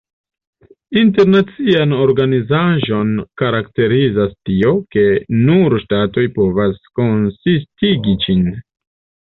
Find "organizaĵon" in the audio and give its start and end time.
2.05-3.13